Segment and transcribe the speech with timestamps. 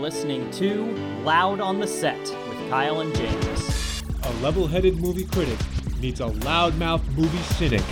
[0.00, 0.86] listening to
[1.24, 4.02] Loud on the Set with Kyle and James.
[4.24, 5.58] A level headed movie critic
[6.00, 7.82] meets a loudmouth movie cynic.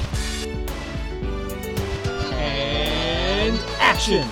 [2.32, 4.26] And action!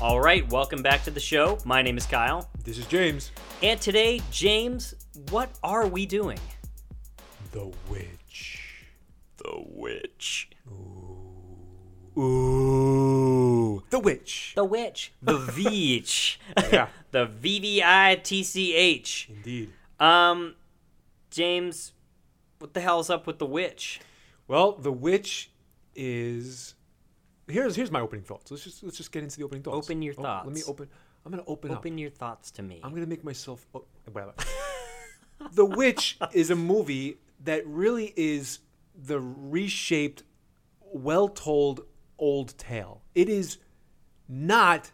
[0.00, 1.58] All right, welcome back to the show.
[1.64, 2.48] My name is Kyle.
[2.62, 3.32] This is James.
[3.62, 4.94] And today, James,
[5.30, 6.38] what are we doing?
[7.50, 8.84] The Witch.
[9.38, 10.50] The Witch.
[12.16, 13.25] Ooh.
[13.90, 14.52] The Witch.
[14.56, 15.12] The Witch.
[15.22, 16.38] The Veach.
[16.72, 16.88] Yeah.
[17.10, 19.28] the V V I T C H.
[19.30, 19.70] Indeed.
[20.00, 20.54] Um,
[21.30, 21.92] James,
[22.58, 24.00] what the hell's up with the witch?
[24.48, 25.50] Well, The Witch
[25.94, 26.74] is.
[27.48, 28.50] Here's here's my opening thoughts.
[28.50, 29.86] Let's just let's just get into the opening thoughts.
[29.86, 30.88] Open your Oh, Let me open.
[31.24, 31.78] I'm gonna open, up.
[31.78, 32.80] Open your thoughts to me.
[32.82, 33.66] I'm gonna make myself.
[33.74, 34.34] Oh, well,
[35.52, 38.60] the Witch is a movie that really is
[38.94, 40.22] the reshaped,
[40.80, 41.82] well-told
[42.18, 43.02] old tale.
[43.14, 43.58] It is
[44.28, 44.90] not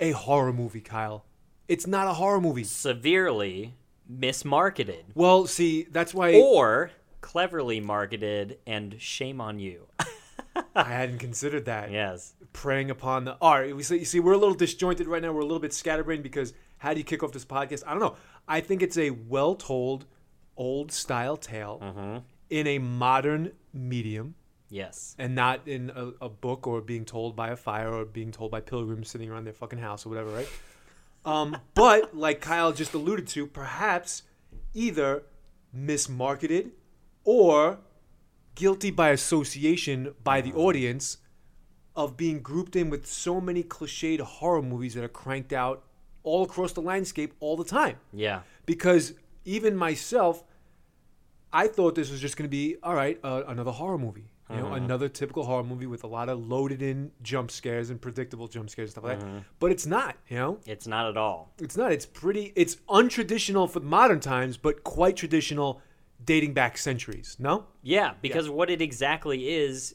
[0.00, 1.24] a horror movie, Kyle.
[1.68, 2.64] It's not a horror movie.
[2.64, 3.74] Severely
[4.10, 5.04] mismarketed.
[5.14, 9.86] Well, see, that's why Or cleverly marketed and shame on you.
[10.74, 11.90] I hadn't considered that.
[11.90, 12.34] yes.
[12.52, 13.36] preying upon the.
[13.40, 15.32] All right, we see, you see, we're a little disjointed right now.
[15.32, 17.84] We're a little bit scatterbrained because how do you kick off this podcast?
[17.86, 18.16] I don't know.
[18.48, 20.04] I think it's a well told,
[20.56, 22.18] old style tale Mm-hmm.
[22.50, 24.34] in a modern medium
[24.72, 25.14] Yes.
[25.18, 28.50] and not in a, a book or being told by a fire or being told
[28.50, 30.48] by pilgrims sitting around their fucking house or whatever, right?
[31.26, 34.22] Um, but like Kyle just alluded to, perhaps
[34.72, 35.24] either
[35.76, 36.70] mismarketed
[37.24, 37.78] or
[38.54, 41.18] guilty by association by the audience
[41.94, 45.84] of being grouped in with so many cliched horror movies that are cranked out
[46.22, 48.40] all across the landscape all the time Yeah.
[48.64, 49.12] because
[49.44, 50.44] even myself,
[51.52, 54.30] I thought this was just going to be all right, uh, another horror movie.
[54.52, 54.84] You know, mm-hmm.
[54.84, 58.68] another typical horror movie with a lot of loaded in jump scares and predictable jump
[58.68, 59.26] scares and stuff like that.
[59.26, 59.38] Mm-hmm.
[59.58, 60.16] But it's not.
[60.28, 61.52] You know, It's not at all.
[61.58, 61.92] it's not.
[61.92, 62.52] It's pretty.
[62.54, 65.80] It's untraditional for modern times, but quite traditional,
[66.24, 67.36] dating back centuries.
[67.38, 67.66] No.
[67.82, 69.94] Yeah, because what it exactly is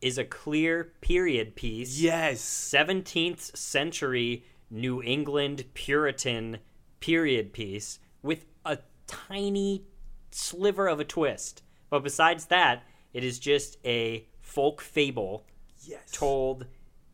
[0.00, 1.98] is a clear period piece.
[1.98, 2.40] Yes.
[2.40, 6.58] 17th century New England Puritan
[7.00, 9.84] period piece with a tiny
[10.30, 11.62] sliver of a twist.
[11.90, 12.82] But besides that,
[13.14, 15.46] it is just a folk fable
[15.86, 16.10] Yes.
[16.12, 16.66] told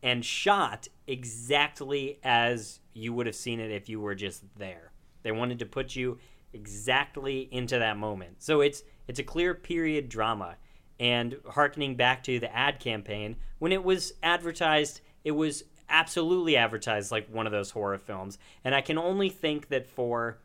[0.03, 4.91] and shot exactly as you would have seen it if you were just there.
[5.23, 6.17] They wanted to put you
[6.53, 8.41] exactly into that moment.
[8.41, 10.55] So it's it's a clear period drama.
[10.99, 17.11] And harkening back to the ad campaign, when it was advertised, it was absolutely advertised
[17.11, 18.37] like one of those horror films.
[18.63, 20.37] And I can only think that for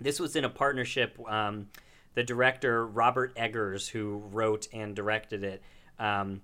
[0.00, 1.18] this was in a partnership.
[1.30, 1.68] Um,
[2.14, 5.62] the director Robert Eggers, who wrote and directed it,
[5.98, 6.42] um,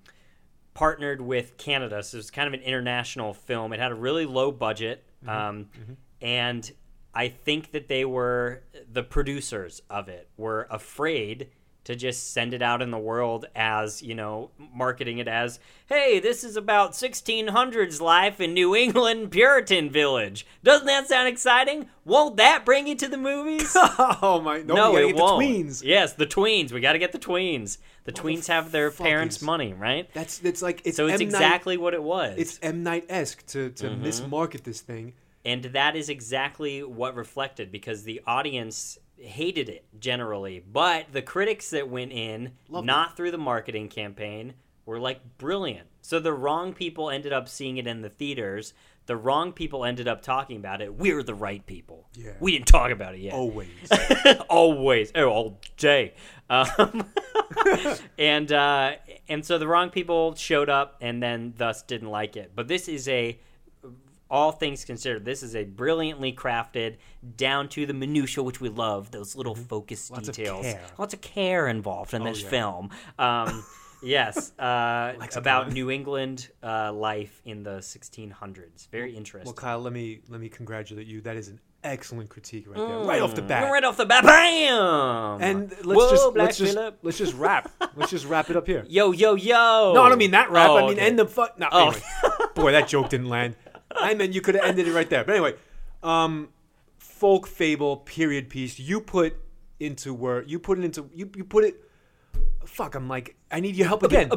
[0.74, 3.72] partnered with Canada, so it's kind of an international film.
[3.72, 5.68] It had a really low budget, um,
[6.20, 6.70] and
[7.14, 8.62] I think that they were
[8.92, 11.48] the producers of it were afraid
[11.86, 15.58] to just send it out in the world as you know marketing it as
[15.88, 21.86] hey this is about 1600s life in new england puritan village doesn't that sound exciting
[22.04, 24.58] won't that bring you to the movies oh my!
[24.62, 25.42] No, no, it get the won't.
[25.42, 25.82] tweens.
[25.84, 26.70] Yes, the tweens.
[26.72, 27.78] We got to get the tweens.
[28.04, 30.08] The tweens have their parents' is- money, right?
[30.14, 31.28] That's it's like it's So it's M.
[31.28, 32.36] Night- exactly what it was.
[32.38, 34.04] it's M Night esque to to Mm-hmm.
[34.04, 35.14] mismarket this thing.
[35.44, 41.70] and that is exactly what reflected because the audience hated it generally, but the critics
[41.70, 44.54] that went in, not through the marketing campaign,
[44.84, 45.88] were like brilliant.
[46.02, 48.72] So the wrong people ended up seeing it in the theaters.
[49.06, 50.94] The wrong people ended up talking about it.
[50.94, 52.08] We're the right people.
[52.14, 52.32] Yeah.
[52.40, 53.34] We didn't talk about it yet.
[53.34, 53.68] Always.
[54.48, 56.14] always oh, all day
[56.48, 57.04] um,
[58.18, 58.92] and uh,
[59.28, 62.88] and so the wrong people showed up and then thus didn't like it but this
[62.88, 63.38] is a
[64.30, 66.96] all things considered this is a brilliantly crafted
[67.36, 70.14] down to the minutia which we love those little focus Mm-hmm.
[70.14, 70.80] Lots of details care.
[70.98, 72.48] lots of care involved in this yeah.
[72.48, 73.64] film um,
[74.02, 79.92] yes uh, about new england uh, life in the 1600s very interesting Well, Kyle, let
[79.92, 81.20] me let me congratulate you.
[81.20, 83.64] That is an excellent critique right there, right off the bat.
[83.64, 83.70] Mm.
[83.70, 86.98] right off the bat bam And let's Whoa, just Black let's just Phillip.
[87.02, 87.70] let's just wrap.
[87.94, 88.84] let's just wrap it up here.
[88.88, 89.92] Yo, yo, yo.
[89.94, 90.68] No, I don't mean that rap.
[90.70, 91.00] Oh, I mean okay.
[91.06, 91.58] end the fuck.
[91.58, 91.88] No, Oh.
[91.88, 92.02] anyway.
[92.54, 93.54] boy, that joke didn't land.
[93.98, 95.24] I meant you could have ended it right there.
[95.24, 95.54] But anyway,
[96.02, 96.48] um,
[96.98, 98.78] folk fable period piece.
[98.78, 99.36] You put
[99.80, 100.50] into word.
[100.50, 101.30] You put it into you.
[101.36, 101.82] You put it.
[102.64, 104.28] Fuck, I'm like, I need your help again.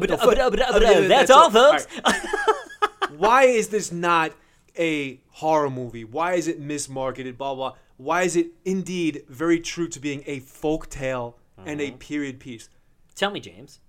[1.08, 1.86] That's all, folks.
[3.16, 4.32] Why is this not
[4.78, 6.04] a horror movie?
[6.04, 7.36] Why is it mismarketed?
[7.36, 7.74] Blah blah.
[7.96, 11.94] Why is it indeed very true to being a folk tale and Mm-hmm.
[11.94, 12.68] a period piece?
[13.14, 13.80] Tell me, James.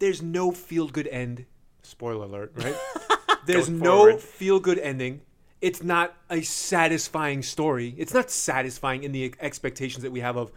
[0.00, 1.44] there's no feel good end.
[1.82, 2.74] Spoiler alert, right?
[3.46, 5.20] there's no feel good ending.
[5.60, 7.94] it's not a satisfying story.
[7.96, 10.50] It's not satisfying in the expectations that we have of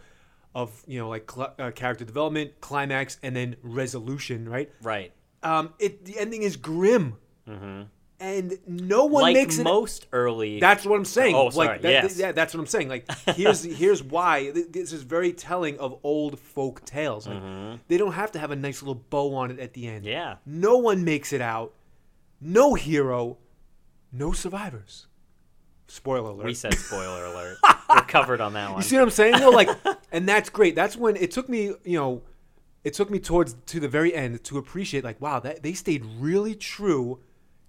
[0.54, 4.48] of you know like cl- uh, character development, climax, and then resolution.
[4.48, 4.70] Right.
[4.82, 5.12] Right.
[5.42, 5.74] Um.
[5.78, 7.16] It the ending is grim,
[8.18, 9.64] and no one like makes it.
[9.64, 10.58] most early.
[10.58, 11.34] That's what I'm saying.
[11.34, 12.18] Oh, like, sorry, that- yes.
[12.18, 12.88] yeah, that's what I'm saying.
[12.88, 13.06] Like,
[13.36, 17.26] here's here's why this is very telling of old folk tales.
[17.28, 17.42] Like,
[17.88, 20.00] they don't have to have a nice little bow on it at the end.
[20.04, 20.08] Mm-hmm.
[20.12, 20.36] yeah.
[20.46, 21.74] No one makes it out.
[22.40, 23.38] No hero.
[24.12, 25.06] No survivors.
[25.88, 26.46] Spoiler alert.
[26.46, 27.58] We said spoiler alert.
[27.88, 28.80] We're covered on that one.
[28.80, 29.38] You see what I'm saying?
[29.38, 29.50] though?
[29.50, 29.68] like,
[30.12, 30.74] and that's great.
[30.74, 32.22] That's when it took me, you know,
[32.82, 36.04] it took me towards to the very end to appreciate, like, wow, that they stayed
[36.04, 37.20] really true,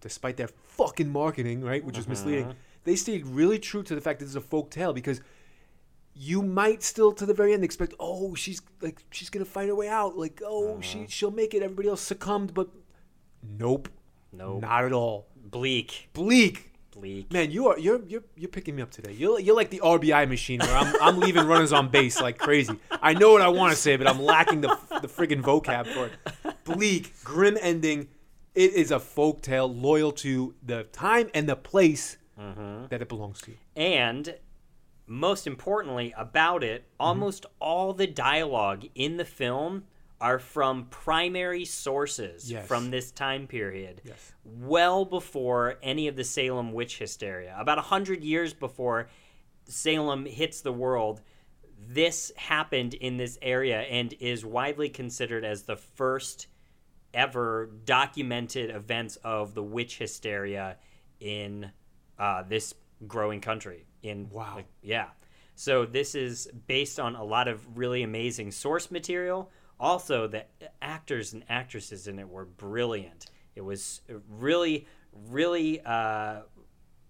[0.01, 2.11] despite their fucking marketing, right, which is mm-hmm.
[2.11, 2.55] misleading.
[2.83, 5.21] They stayed really true to the fact that this is a folk tale because
[6.13, 9.75] you might still to the very end expect, oh, she's like she's gonna fight her
[9.75, 11.05] way out, like, oh, she mm-hmm.
[11.07, 11.61] she'll make it.
[11.61, 12.69] Everybody else succumbed, but
[13.43, 13.89] nope,
[14.31, 14.62] Nope.
[14.62, 15.27] not at all.
[15.35, 16.09] Bleak.
[16.13, 16.71] Bleak.
[16.91, 17.31] Bleak.
[17.31, 19.12] Man, you are you're you're you're picking me up today.
[19.13, 22.74] You're you're like the RBI machine where I'm I'm leaving runners on base like crazy.
[22.91, 24.69] I know what I want to say, but I'm lacking the
[25.01, 26.13] the friggin' vocab for it.
[26.63, 28.07] Bleak, grim ending.
[28.56, 33.41] It is a folk tale loyal to the time and the place that it belongs
[33.41, 33.51] to.
[33.75, 34.35] And
[35.06, 37.03] most importantly about it, Mm-hmm.
[37.07, 39.83] almost all the dialogue in the film
[40.19, 42.67] are from primary sources Yes.
[42.67, 44.01] from this time period.
[44.03, 44.33] Yes.
[44.43, 47.55] Well before any of the Salem witch hysteria.
[47.57, 49.09] About a hundred years before
[49.65, 51.21] Salem hits the world,
[51.79, 56.47] this happened in this area and is widely considered as the first
[57.13, 60.77] ever documented events of the witch hysteria
[61.19, 61.69] in
[62.17, 62.73] uh, this
[63.07, 63.85] growing country.
[64.03, 64.55] In Wow.
[64.55, 65.09] like, yeah.
[65.55, 69.51] So this is based on a lot of really amazing source material.
[69.79, 70.45] Also, the
[70.81, 73.27] actors and actresses in it were brilliant.
[73.56, 74.88] It was really,
[75.29, 76.41] really, uh,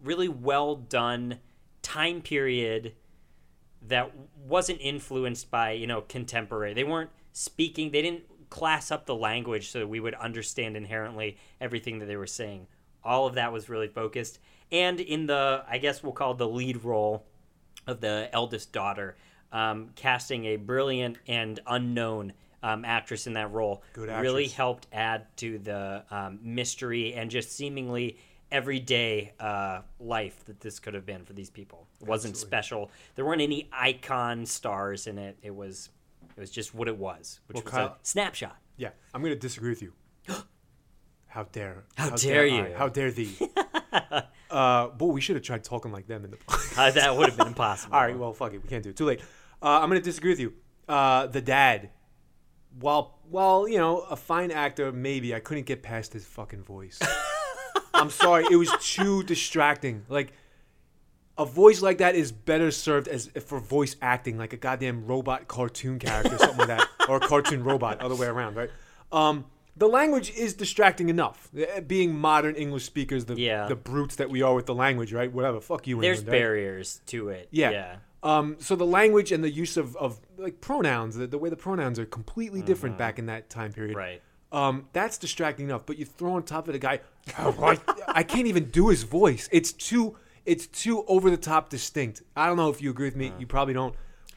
[0.02, 1.40] really well done
[1.82, 2.94] time period
[3.88, 4.12] that
[4.46, 6.74] wasn't influenced by you know contemporary.
[6.74, 11.38] They weren't speaking they didn't class up the language so that we would understand inherently
[11.62, 12.68] everything that they were saying.
[13.04, 14.40] All of that was really focused.
[14.72, 17.26] And in the i guess we'll call the lead role
[17.86, 19.16] of the eldest daughter
[19.52, 25.60] um, casting a brilliant and unknown um, actress in that role really helped add to
[25.60, 28.18] the um, mystery and just seemingly
[28.52, 31.88] everyday uh, life that this could have been for these people.
[32.02, 32.90] It wasn't special.
[33.16, 35.38] There weren't any icon stars in it.
[35.42, 35.90] It was
[36.36, 38.58] it was just what it was, which Well, was Kyle- a snapshot.
[38.78, 39.94] Yeah, I'm gonna disagree with you.
[41.28, 41.84] How dare?
[41.96, 42.46] How dare I?
[42.46, 42.74] you.
[42.76, 43.36] How dare thee?
[44.50, 46.38] uh, but we should have tried talking like them in the.
[46.78, 47.96] Uh, that would have been impossible.
[47.96, 48.62] All right, well, fuck it.
[48.62, 48.96] We can't do it.
[48.96, 49.20] Too late.
[49.64, 50.54] Uh, I'm going to disagree with you.
[50.88, 51.90] Uh, the dad,
[52.80, 57.00] while, while, you know, a fine actor, maybe, I couldn't get past his fucking voice.
[57.94, 58.46] I'm sorry.
[58.52, 60.06] It was too distracting.
[60.10, 60.34] Like,
[61.38, 65.48] a voice like that is better served as for voice acting, like a goddamn robot
[65.48, 68.70] cartoon character, or something like that, or a cartoon robot, other way around, right?
[69.12, 69.46] Um,
[69.76, 71.50] the language is distracting enough.
[71.56, 73.68] Eh, Being modern English speakers, the Yeah.
[73.68, 75.32] the brutes that we are with the language, right?
[75.32, 75.62] Whatever.
[75.62, 76.02] Fuck you.
[76.02, 76.40] There's England, right?
[76.42, 77.48] barriers to it.
[77.52, 77.70] Yeah.
[77.70, 77.96] Yeah.
[78.28, 81.56] Um, so the language and the use of, of like pronouns, the, the way the
[81.56, 83.00] pronouns are completely different Mm-hmm.
[83.00, 83.96] back in that time period.
[83.96, 84.22] Right.
[84.52, 85.86] Um, that's distracting enough.
[85.86, 87.00] But you throw on top of the guy,
[88.08, 89.48] I can't even do his voice.
[89.52, 92.22] It's too it's too over the top distinct.
[92.36, 93.34] I don't know if you agree with me.
[93.40, 93.94] You probably don't.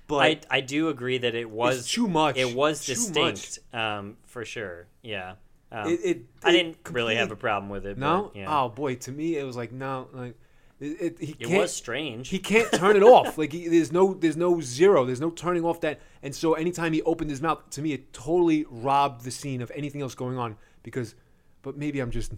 [0.09, 0.47] But.
[0.51, 2.37] I, I do agree that it was too much.
[2.37, 4.89] It was distinct, um, for sure.
[5.03, 5.35] Yeah.
[5.71, 7.97] Um, it, it, I didn't really have a problem with it.
[7.97, 8.31] no.
[8.35, 8.47] But, yeah.
[8.63, 10.35] Oh boy, to me it was like no, like
[10.81, 11.61] it, it, he it can't.
[11.61, 12.29] was strange.
[12.29, 13.21] He can't turn it off.
[13.41, 15.05] Like he, there's no there's no zero.
[15.05, 16.01] There's no turning off that.
[16.23, 19.71] And so anytime he opened his mouth, to me it totally robbed the scene of
[19.75, 20.57] anything else going on.
[20.83, 21.15] Because,
[21.63, 22.33] but maybe I'm just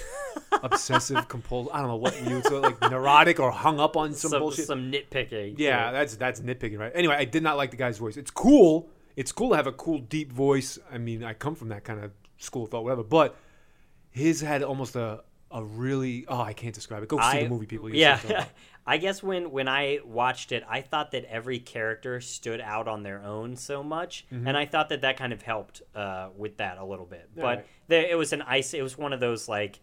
[0.62, 1.72] obsessive compulsive.
[1.72, 4.40] I don't know what you would say, like neurotic or hung up on some, some,
[4.40, 4.66] bullshit.
[4.66, 5.54] some nitpicking.
[5.58, 6.92] yeah, that's that's nitpicking, right?
[6.94, 8.16] Anyway, I did not like the guy's voice.
[8.16, 8.88] It's cool.
[9.16, 10.78] It's cool to have a cool deep voice.
[10.92, 13.02] I mean, I come from that kind of school of thought, whatever.
[13.02, 13.36] But
[14.10, 15.22] his had almost a
[15.56, 17.08] a really oh I can't describe it.
[17.08, 17.88] Go see I- the movie, people.
[17.88, 18.44] You Yeah.
[18.88, 23.02] I guess when when I watched it, I thought that every character stood out on
[23.02, 24.46] their own so much, Mm-hmm.
[24.46, 27.30] and I thought that that kind of helped uh, with that a little bit.
[27.34, 27.66] But Right.
[27.88, 28.74] there, it was an ice.
[28.74, 29.80] It was one of those like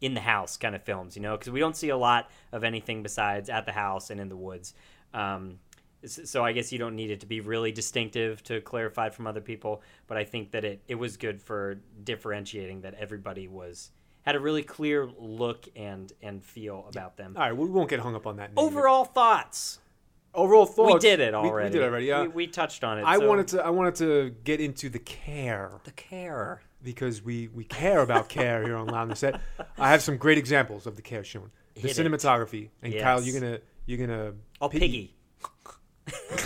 [0.00, 2.62] in the house kind of films, you know, because we don't see a lot of
[2.62, 4.74] anything besides at the house and in the woods.
[5.14, 5.58] Um,
[6.04, 9.40] so I guess you don't need it to be really distinctive to clarify from other
[9.40, 13.90] people, but I think that it, it was good for differentiating that everybody was
[14.26, 17.34] had a really clear look and and feel about them.
[17.36, 18.50] All right, we won't get hung up on that.
[18.56, 19.78] Overall thoughts.
[20.34, 20.94] overall thoughts.
[20.94, 21.68] we did it already.
[21.68, 22.06] We, did it already.
[22.06, 22.22] Yeah.
[22.22, 23.04] we, we touched on it.
[23.04, 23.64] I so- wanted to.
[23.64, 26.60] I wanted to get into the care the care.
[26.82, 29.40] because we we care about care here on Loud and Set.
[29.78, 31.50] I have some great examples of the care shown.
[31.74, 32.04] the Hit it.
[32.04, 32.70] cinematography.
[32.82, 35.14] And Kyle, you're gonna you're gonna Oh, piggy.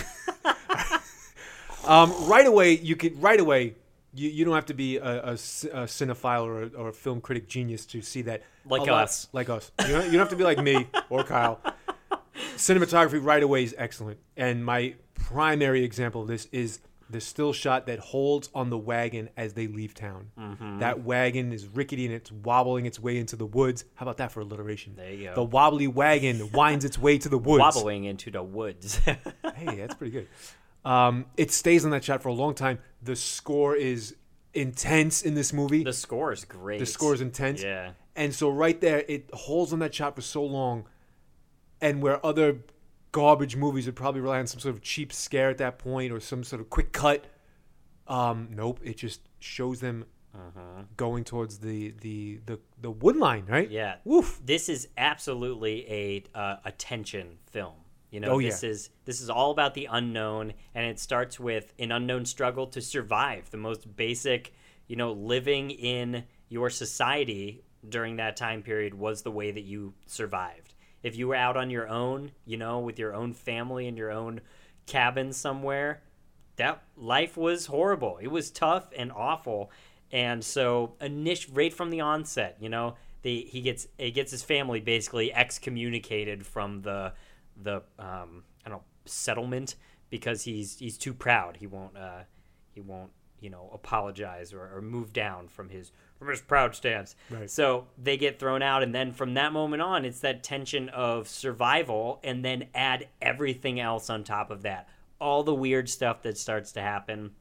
[1.83, 3.73] Um, right away, you could right away.
[4.13, 7.85] You, you don't have to be a cinephile or a, or a film critic genius
[7.87, 8.43] to see that.
[8.65, 9.27] Like a lot- us.
[9.31, 9.71] like us.
[9.81, 11.59] You don't, you don't have to be like me or Kyle.
[12.55, 17.87] Cinematography right away is excellent, and my primary example of this is the still shot
[17.87, 20.31] that holds on the wagon as they leave town.
[20.39, 20.79] Mm-hmm.
[20.79, 23.83] That wagon is rickety and it's wobbling its way into the woods.
[23.95, 24.93] How about that for alliteration?
[24.95, 25.35] There you go.
[25.35, 27.59] The wobbly wagon winds its way to the woods.
[27.59, 28.99] Wobbling into the woods.
[29.55, 30.27] Hey, that's pretty good.
[30.83, 32.79] Um, it stays on that shot for a long time.
[33.01, 34.15] The score is
[34.53, 35.83] intense in this movie.
[35.83, 36.79] the score is great.
[36.79, 37.63] The score is intense.
[37.63, 37.91] Yeah.
[38.15, 40.85] And so right there, it holds on that shot for so long.
[41.79, 42.59] And where other
[43.11, 46.19] garbage movies would probably rely on some sort of cheap scare at that point or
[46.19, 47.25] some sort of quick cut.
[48.07, 50.05] Um, nope, it just shows them
[50.97, 53.65] going towards the the the, the wood line, right?
[53.65, 53.73] Uh-huh.
[53.75, 53.95] Yeah.
[54.05, 54.41] Woof.
[54.43, 57.75] This is absolutely a uh, a tension film.
[58.11, 61.73] You know, Oh, this is this is all about the unknown, and it starts with
[61.79, 63.49] an unknown struggle to survive.
[63.49, 64.53] The most basic,
[64.87, 69.93] you know, living in your society during that time period was the way that you
[70.05, 70.75] survived.
[71.03, 74.11] If you were out on your own, you know, with your own family in your
[74.11, 74.41] own
[74.85, 76.03] cabin somewhere,
[76.57, 78.17] that life was horrible.
[78.21, 79.71] It was tough and awful.
[80.11, 84.43] And so, init- right from the onset, you know, the he gets he gets his
[84.43, 87.13] family basically excommunicated from the
[87.63, 89.75] the um, I don't know settlement
[90.09, 91.57] because he's he's too proud.
[91.57, 92.23] He won't uh,
[92.71, 97.15] he won't you know apologize or, or move down from his from his proud stance.
[97.29, 97.49] Right.
[97.49, 101.27] So they get thrown out, and then from that moment on, it's that tension of
[101.27, 104.87] survival, and then add everything else on top of that.
[105.19, 107.31] All the weird stuff that starts to happen,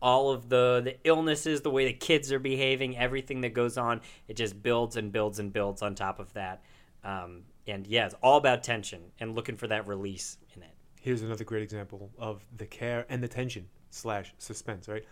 [0.00, 4.00] all of the the illnesses, the way the kids are behaving, everything that goes on,
[4.26, 6.62] it just builds and builds and builds on top of that.
[7.04, 10.70] Um, and yeah, it's all about tension and looking for that release in it.
[11.00, 15.04] Here's another great example of the care and the tension slash suspense, right?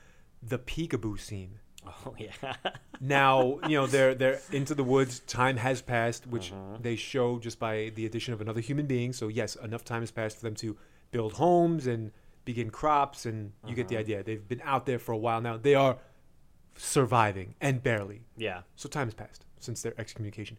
[0.42, 1.58] The peekaboo scene.
[1.86, 2.54] Oh yeah,
[3.00, 5.20] Now, you know, they're they're into the woods.
[5.20, 6.82] Time has passed, which mm-hmm.
[6.82, 9.12] they show just by the addition of another human being.
[9.12, 10.76] So yes, enough time has passed for them to
[11.10, 12.12] build homes and
[12.44, 14.00] begin crops, and you get the mm-hmm.
[14.00, 14.22] idea.
[14.22, 15.56] They've been out there for a while now.
[15.56, 15.98] They are
[16.76, 18.22] surviving and barely.
[18.36, 20.56] yeah, So time has passed since their excommunication.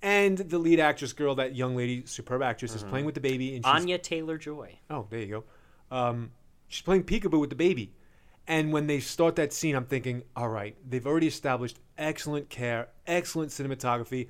[0.00, 3.56] And the lead actress girl, that young lady, superb actress, is playing with the baby,
[3.56, 4.78] and she's Anya Taylor Joy.
[4.88, 5.26] Oh, there you
[5.90, 5.96] go.
[5.96, 6.30] Um,
[6.68, 7.94] she's playing peekaboo with the baby.
[8.46, 12.88] And when they start that scene, I'm thinking, all right, they've already established excellent care,
[13.06, 14.28] excellent cinematography.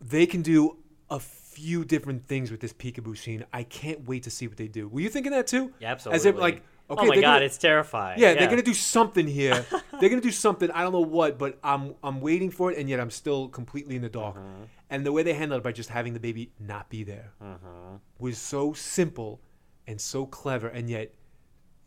[0.00, 0.78] They can do
[1.10, 3.44] a few different things with this peekaboo scene.
[3.52, 4.88] I can't wait to see what they do.
[4.88, 5.72] Were you thinking that too?
[5.80, 6.16] Yeah, absolutely.
[6.16, 8.18] As if like, okay, oh my god, gonna- it's terrifying.
[8.20, 9.64] yeah, they're gonna do something here.
[10.00, 10.70] they're gonna do something.
[10.72, 13.96] I don't know what, but I'm I'm waiting for it, and yet I'm still completely
[13.96, 14.36] in the dark.
[14.36, 14.64] Uh-huh.
[14.90, 17.98] And the way they handled it by just having the baby not be there Uh-huh.
[18.18, 19.40] was so simple
[19.86, 21.14] and so clever, and yet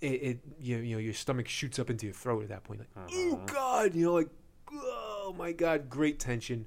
[0.01, 2.79] it, it you, you know your stomach shoots up into your throat at that point.
[2.79, 4.29] Like, oh god, you know, like
[4.73, 6.65] oh my god, great tension.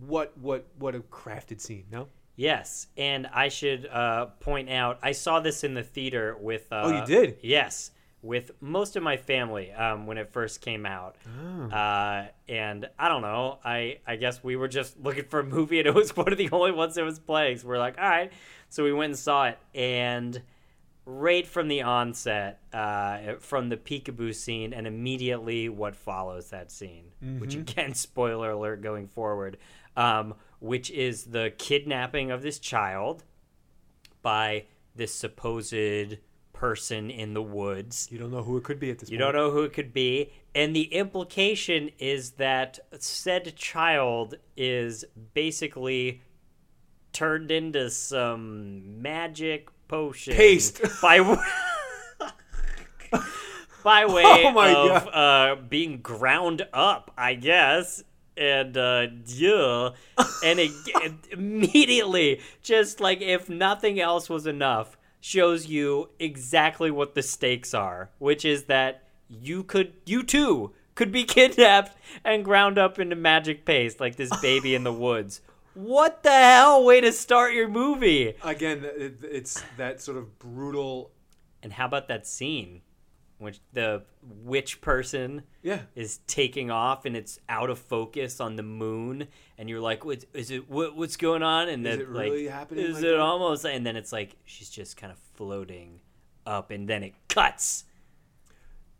[0.00, 2.08] What what what a crafted scene, no?
[2.36, 6.66] Yes, and I should uh, point out I saw this in the theater with.
[6.72, 7.36] Uh, Oh, you did?
[7.42, 11.16] Yes, with most of my family um, when it first came out.
[11.26, 11.64] Oh.
[11.70, 13.58] Uh, and I don't know.
[13.64, 16.38] I I guess we were just looking for a movie, and it was one of
[16.38, 17.58] the only ones that was playing.
[17.58, 18.32] So we're like, all right.
[18.68, 20.42] So we went and saw it, and
[21.06, 27.04] right from the onset, uh, from the peekaboo scene, and immediately what follows that scene,
[27.38, 29.58] which again, spoiler alert going forward,
[29.96, 33.22] um, which is the kidnapping of this child
[34.22, 34.64] by
[34.96, 36.16] this supposed
[36.54, 38.08] person in the woods.
[38.10, 39.26] You don't know who it could be at this You point.
[39.26, 40.32] You don't know who it could be.
[40.54, 45.04] And the implication is that said child is
[45.34, 46.22] basically
[47.12, 50.34] turned into some magic potion.
[50.34, 50.80] Paste.
[51.02, 51.18] By,
[53.84, 58.02] by way Oh of uh, being ground up, I guess.
[58.36, 59.90] And, uh, yeah.
[60.44, 67.14] And it, it immediately, just like if nothing else was enough, shows you exactly what
[67.14, 72.78] the stakes are, which is that you could, you too, could be kidnapped and ground
[72.78, 75.40] up into magic paste like this baby in the woods.
[75.74, 76.84] What the hell?
[76.84, 78.34] Way to start your movie.
[78.44, 81.10] Again, it, it's that sort of brutal.
[81.62, 82.82] And how about that scene?
[83.44, 85.82] Which the witch person Yeah.
[85.94, 90.24] is taking off and it's out of focus on the moon and you're like what
[90.34, 93.04] is it what, what's going on and Is then it like really happening is like
[93.04, 93.20] it that?
[93.20, 96.00] almost and then it's like she's just kind of floating
[96.46, 97.84] up and then it cuts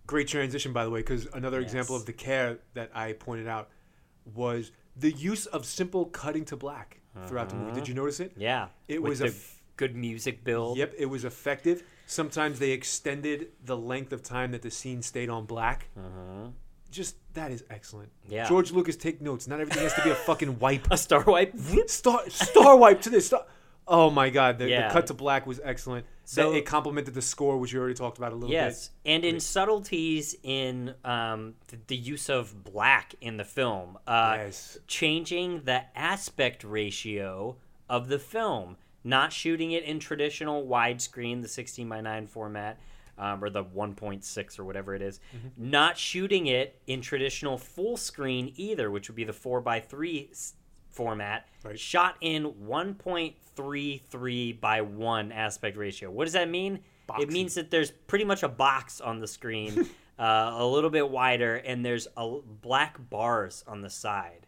[0.07, 3.71] Great transition, by the way, because another example of the care that I pointed out
[4.35, 7.71] was the use of simple cutting to black throughout the movie.
[7.73, 7.89] Did uh-huh.
[7.89, 8.33] you notice it?
[8.37, 8.69] Yeah.
[8.87, 10.79] It with was a the f- good music build.
[10.79, 11.83] Yep, it was effective.
[12.07, 15.89] Sometimes they extended the length of time that the scene stayed on black.
[16.91, 18.11] Just that is excellent.
[18.27, 18.35] Uh-huh.
[18.37, 18.49] Yeah.
[18.49, 19.49] George Lucas, take notes.
[19.49, 20.87] Not everything has to be a fucking wipe.
[20.93, 21.55] A star wipe.
[21.89, 23.27] Star star wipe to this.
[23.27, 23.47] Star-
[23.89, 24.87] oh my god, the, Yeah.
[24.89, 26.07] the cut to black was excellent.
[26.25, 28.55] So- So it complemented the score, which you already talked about a little bit.
[28.55, 34.37] Yes, and in subtleties in um, th- the use of black in the film, uh,
[34.39, 34.79] Yes.
[34.87, 37.57] changing the aspect ratio
[37.91, 42.81] of the film, not shooting it in traditional widescreen, the 16 by 9 format,
[43.19, 45.71] um, or the 1.6 or whatever it is, Mm-hmm.
[45.71, 50.31] not shooting it in traditional full screen either, which would be the 4 by 3
[50.91, 51.79] format, Right.
[51.79, 56.11] shot in 1.33 by 1 aspect ratio.
[56.11, 56.81] What does that mean?
[57.21, 59.87] It means that there's pretty much a box on the screen,
[60.19, 64.47] uh, a little bit wider, and there's a, black bars on the side.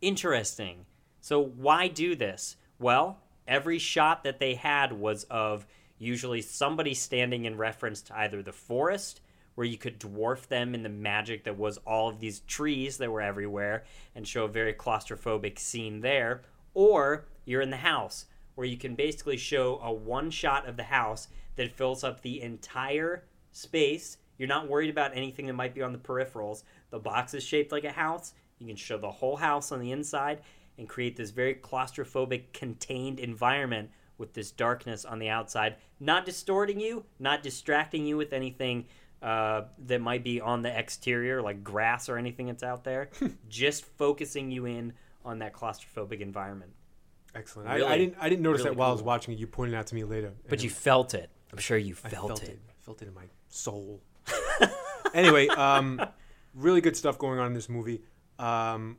[0.00, 0.86] Interesting.
[1.20, 2.56] So why do this?
[2.78, 5.66] Well, every shot that they had was of
[5.98, 9.20] usually somebody standing in reference to either the forest,
[9.56, 13.10] where you could dwarf them in the magic that was all of these trees that
[13.10, 13.82] were everywhere
[14.14, 16.42] and show a very claustrophobic scene there,
[16.74, 20.84] or you're in the house, where you can basically show a one shot of the
[20.84, 21.26] house
[21.56, 24.18] that fills up the entire space.
[24.38, 26.62] You're not worried about anything that might be on the peripherals.
[26.90, 28.34] The box is shaped like a house.
[28.60, 30.42] You can show the whole house on the inside
[30.78, 36.80] and create this very claustrophobic, contained environment with this darkness on the outside, not distorting
[36.80, 38.86] you, not distracting you with anything
[39.22, 43.10] uh, that might be on the exterior, like grass or anything that's out there,
[43.48, 44.92] just focusing you in
[45.24, 46.72] on that claustrophobic environment.
[47.34, 47.68] Excellent.
[47.68, 48.16] I, Really- I didn't.
[48.20, 49.40] I didn't notice really that while I was watching it.
[49.40, 50.32] You pointed it out to me later.
[50.48, 51.30] But you felt it.
[51.52, 52.48] I'm sure you I felt, felt it.
[52.50, 52.60] it.
[52.68, 54.00] I felt it in my soul.
[55.14, 56.00] anyway, um,
[56.54, 58.02] really good stuff going on in this movie.
[58.38, 58.96] Um,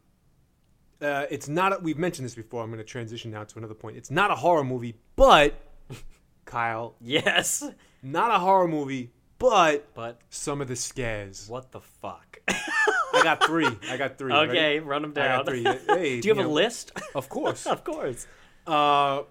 [1.02, 1.74] uh, it's not.
[1.74, 2.64] A, we've mentioned this before.
[2.64, 3.98] I'm going to transition now to another point.
[3.98, 5.54] It's not a horror movie, but
[6.46, 7.64] Kyle, Yes,
[8.02, 11.48] not a horror movie, but but some of the scares.
[11.48, 12.40] what the fuck?
[12.48, 13.68] I got three.
[13.90, 14.32] I got three.
[14.32, 14.50] Ready?
[14.52, 15.38] okay, run them I down.
[15.40, 15.64] got three.
[15.88, 16.92] Hey, Do you have a know, list?
[17.16, 17.66] Of course.
[17.66, 18.28] of course.
[18.68, 19.24] Uh,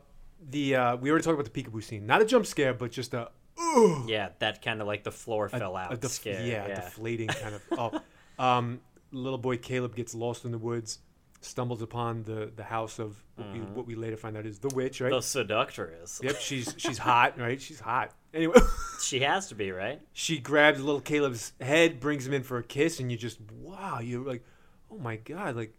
[0.50, 2.06] the uh, we already talked about the peekaboo scene.
[2.06, 5.46] Not a jump scare, but just a ooh, Yeah, that kind of like the floor
[5.46, 6.44] a- fell out a def- scare.
[6.44, 7.62] Yeah, Yeah, deflating kind of.
[7.72, 8.80] Oh, um,
[9.12, 10.98] little boy Caleb gets lost in the woods,
[11.40, 14.68] stumbles upon the the house of what, we, what we later find out is the
[14.74, 15.00] witch.
[15.00, 15.08] Right.
[15.10, 15.16] Mm-hmm.
[15.18, 16.20] the seductress.
[16.22, 16.36] Yep.
[16.40, 17.38] She's she's hot.
[17.38, 17.60] Right.
[17.60, 18.12] She's hot.
[18.34, 18.58] Anyway,
[19.02, 20.00] She has to be right.
[20.12, 24.00] she grabs little Caleb's head, brings him in for a kiss, and you just wow.
[24.00, 24.44] You're like,
[24.90, 25.74] oh my god, like.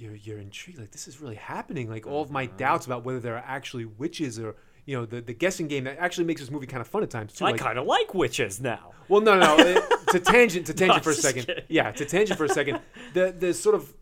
[0.00, 2.56] You're, you're intrigued like this is really happening like all of my Mm-hmm.
[2.56, 4.54] doubts about whether there are actually witches or
[4.86, 7.10] you know the, the guessing game that actually makes this movie kind of fun at
[7.10, 8.92] times too I like, kind of like witches now.
[9.08, 9.80] Well, no, no, no.
[10.12, 11.46] to tangent, to tangent I'm for a second.
[11.46, 11.64] kidding.
[11.66, 12.78] Yeah, to tangent for a second.
[13.12, 13.92] The the sort of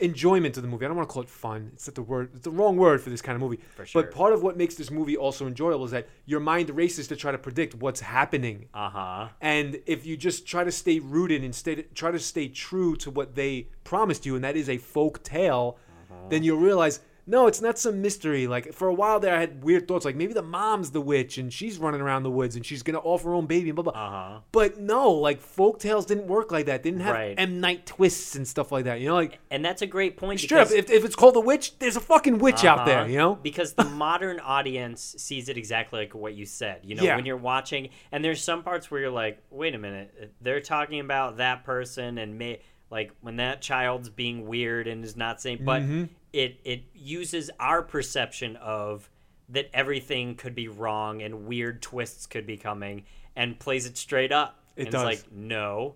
[0.00, 0.84] enjoyment of the movie.
[0.84, 1.70] I don't want to call it fun.
[1.74, 2.30] It's not the word.
[2.34, 3.60] It's the wrong word for this kind of movie.
[3.76, 4.02] For sure.
[4.02, 7.16] But part of what makes this movie also enjoyable is that your mind races to
[7.16, 8.68] try to predict what's happening.
[8.74, 9.28] Uh huh.
[9.40, 13.10] And if you just try to stay rooted and stay, try to stay true to
[13.10, 15.78] what they promised you, and that is a folk tale,
[16.10, 16.28] Uh-huh.
[16.28, 18.46] then you'll realize no, it's not some mystery.
[18.46, 21.38] Like for a while there, I had weird thoughts, like maybe the mom's the witch
[21.38, 23.84] and she's running around the woods and she's gonna offer her own baby and blah
[23.84, 23.92] blah.
[23.92, 24.40] Uh huh.
[24.52, 26.82] But no, like folk tales didn't work like that.
[26.82, 27.34] They didn't have Right.
[27.38, 29.00] M Night twists and stuff like that.
[29.00, 30.40] You know, like And that's a great point.
[30.40, 33.00] straight up, if, if it's called the witch, there's a fucking witch out there.
[33.00, 33.08] Uh-huh.
[33.08, 37.02] You know, because the modern audience sees it exactly like what you said you know
[37.02, 37.16] Yeah.
[37.16, 41.00] when you're watching and there's some parts where you're like wait a minute they're talking
[41.00, 45.60] about that person and may like when that child's being weird and is not saying
[45.64, 46.04] but Mm-hmm.
[46.32, 49.08] It it uses our perception of
[49.48, 53.04] that everything could be wrong and weird twists could be coming
[53.36, 55.02] and plays it straight up It and does.
[55.02, 55.94] it's like no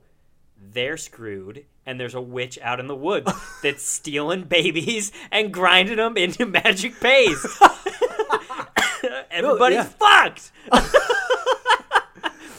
[0.73, 3.31] they're screwed and there's a witch out in the woods
[3.63, 7.47] that's stealing babies and grinding them into magic paste
[9.31, 10.51] everybody's fucked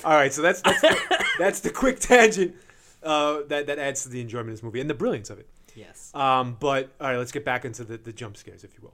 [0.04, 0.32] all right.
[0.32, 2.56] So that's that's the, that's the quick tangent
[3.02, 5.48] uh, that that adds to the enjoyment of this movie and the brilliance of it.
[5.76, 8.80] Yes Um, but all right, let's get back into the, the jump scares, if you
[8.84, 8.94] will.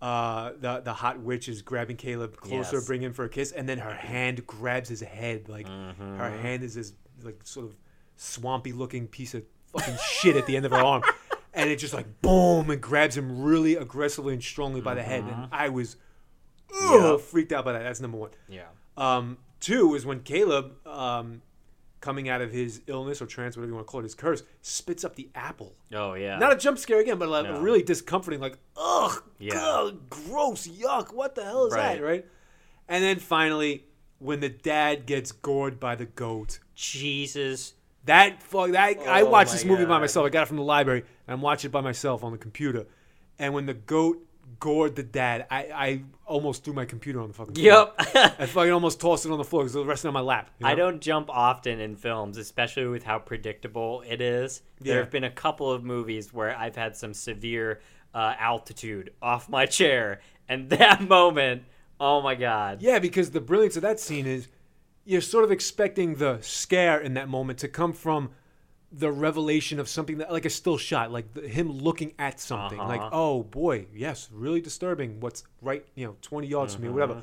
[0.00, 2.86] Uh, the the hot witch is grabbing Caleb closer, Yes.
[2.86, 5.48] bringing him for a kiss, and then her hand grabs his head.
[5.48, 6.16] Like Mm-hmm.
[6.16, 7.76] her hand is this like sort of
[8.16, 11.02] swampy looking piece of fucking shit at the end of her arm,
[11.54, 15.22] and it just like boom and grabs him really aggressively and strongly by the head.
[15.22, 15.96] And I was
[16.74, 17.22] ugh, Mm-hmm.
[17.22, 17.84] Freaked out by that.
[17.84, 18.30] That's number one.
[18.48, 18.62] yeah
[18.96, 21.42] Um, two is when Caleb, um,
[22.02, 24.42] coming out of his illness or trance, whatever you want to call it, his curse,
[24.60, 25.74] spits up the apple.
[25.94, 27.60] oh yeah Not a jump scare again, but like No.
[27.60, 28.40] really discomforting.
[28.40, 29.58] Like, ugh, Yeah.
[29.58, 31.14] ugh, gross, yuck.
[31.14, 31.96] What the hell is Right.
[31.96, 32.26] that, right?
[32.88, 33.86] And then finally,
[34.18, 39.52] when the dad gets gored by the goat, jesus That fuck that I Oh watched
[39.52, 40.26] this movie by myself.
[40.26, 42.86] I got it from the library and I'm watching it by myself on the computer.
[43.38, 44.26] And when the goat
[44.60, 47.64] gored the dad, I, I almost threw my computer on the fucking floor.
[47.66, 47.94] Yep.
[48.40, 50.50] I fucking almost tossed it on the floor because it was resting on my lap.
[50.58, 54.62] you I don't jump often in films, especially with how predictable it is.
[54.80, 55.00] There Yeah.
[55.00, 57.80] have been a couple of movies where I've had some severe
[58.14, 61.64] uh, altitude off my chair, and that moment,
[62.00, 62.82] oh my god.
[62.82, 64.48] Yeah, because the brilliance of that scene is
[65.04, 68.30] you're sort of expecting the scare in that moment to come from
[68.92, 72.78] the revelation of something that, like a still shot, like the, him looking at something,
[72.78, 73.10] like, Uh-huh.
[73.12, 75.18] oh boy, yes, really disturbing.
[75.20, 76.94] What's right, you know, 20 yards from me, Mm-hmm.
[76.98, 77.22] whatever.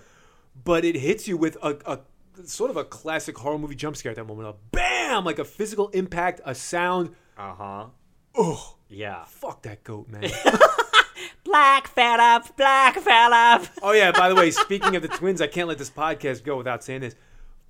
[0.63, 1.99] But it hits you with a, a
[2.45, 4.47] sort of a classic horror movie jump scare at that moment.
[4.49, 7.15] A bam, like a physical impact, a sound.
[7.37, 7.85] Uh huh.
[8.35, 9.23] Oh, Yeah.
[9.25, 10.29] fuck that goat, man.
[11.43, 13.61] Black fella, black fella.
[13.81, 16.57] Oh yeah, by the way, speaking of the twins, I can't let this podcast go
[16.57, 17.15] without saying this.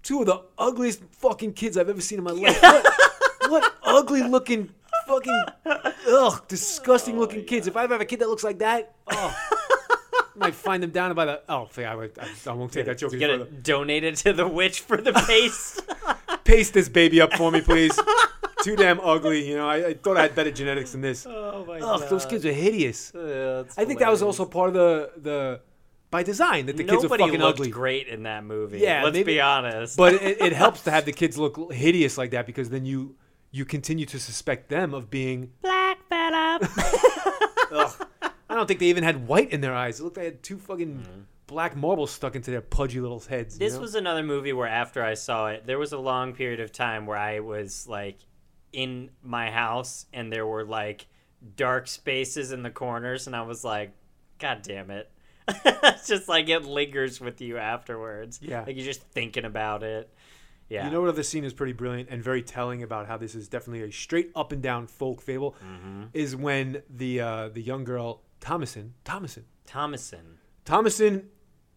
[0.03, 2.59] Two of the ugliest fucking kids I've ever seen in my life.
[3.49, 4.69] What, ugly looking
[5.07, 7.67] fucking ugh, disgusting looking kids.
[7.67, 10.91] If I ever have a kid that looks like that, oh I might find them
[10.91, 13.45] down by the oh yeah, I, would- I, I won't take that joke You gotta
[13.45, 15.81] donate it to the witch for the paste.
[16.43, 17.99] Paste this baby up for me, please.
[18.63, 19.69] Too damn ugly, you know.
[19.69, 21.27] I, I thought I had better genetics than this.
[21.27, 23.13] oh my Ugh, those kids are hideous.
[23.13, 25.61] Uh, I think that was also part of the the
[26.09, 27.69] by design that the kids Nobody are fucking ugly.
[27.69, 28.79] great in that movie.
[28.79, 29.95] Yeah, let's maybe- be honest.
[29.95, 33.15] but it, it helps to have the kids look hideous like that because then you
[33.51, 35.51] you continue to suspect them of being.
[35.61, 36.59] black fella.
[37.71, 38.07] Ugh.
[38.49, 39.99] I don't think they even had white in their eyes.
[39.99, 41.21] It looked like they had two fucking mm-hmm.
[41.47, 43.55] black marbles stuck into their pudgy little heads.
[43.55, 43.81] you This know?
[43.81, 47.05] was another movie where after I saw it, there was a long period of time
[47.05, 48.17] where I was like
[48.73, 51.07] in my house and there were like
[51.55, 53.91] dark spaces in the corners and I was like,
[54.39, 55.11] God damn it.
[55.47, 58.39] it's just like it lingers with you afterwards.
[58.41, 58.63] Yeah.
[58.65, 60.11] Like you're just thinking about it.
[60.69, 60.85] Yeah.
[60.85, 63.47] You know what other scene is pretty brilliant and very telling about how this is
[63.47, 66.03] definitely a straight up and down folk fable Mm-hmm.
[66.13, 70.37] is when the uh, the young girl Thomasin Thomasin Thomasin.
[70.65, 71.23] Thomasin,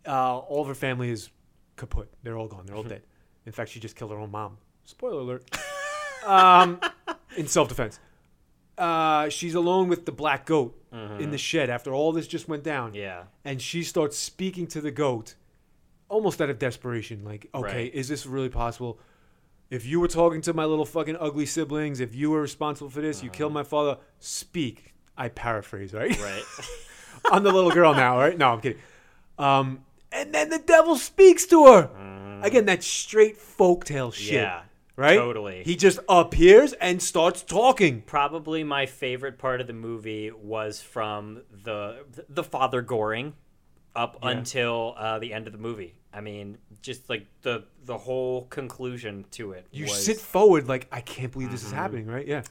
[0.06, 1.30] uh, all of her family is
[1.76, 2.08] kaput.
[2.22, 2.66] They're all gone.
[2.66, 2.84] They're Mm-hmm.
[2.86, 3.02] all dead.
[3.46, 4.58] In fact, she just killed her own mom.
[4.84, 5.44] Spoiler alert.
[6.26, 6.78] um,
[7.36, 7.98] in self defense.
[8.78, 10.78] Uh, she's alone with the black goat
[11.18, 12.88] in the shed after all this just went down.
[12.90, 12.96] Mm-hmm.
[12.98, 13.22] Yeah.
[13.44, 15.34] And she starts speaking to the goat
[16.12, 17.24] almost out of desperation.
[17.24, 17.94] Like, okay, Right.
[17.94, 18.98] is this really possible?
[19.70, 23.00] If you were talking to my little fucking ugly siblings, if you were responsible for
[23.00, 24.92] this, you killed my father, speak.
[25.16, 26.16] I paraphrase, right?
[26.20, 26.44] Right.
[27.32, 28.36] I'm the little girl now, right?
[28.36, 28.78] No, I'm kidding.
[29.38, 32.40] Um, and then the devil speaks to her.
[32.42, 34.32] Again, that straight folktale shit.
[34.34, 34.42] Mm.
[34.42, 34.62] yeah.
[34.94, 35.16] Right?
[35.16, 35.62] Totally.
[35.64, 38.02] He just appears and starts talking.
[38.02, 43.32] Probably my favorite part of the movie was from the the father goring
[43.94, 44.30] up Yeah.
[44.30, 45.94] until uh, the end of the movie.
[46.14, 49.66] I mean, just like the the whole conclusion to it.
[49.70, 51.54] You was, sit forward like, I can't believe Mm-hmm.
[51.54, 52.26] this is happening, right?
[52.26, 52.42] Yeah.